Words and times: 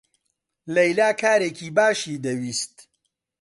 لەیلا 0.75 1.09
کارێکی 1.21 1.69
باشی 1.77 2.21
دەویست. 2.25 2.75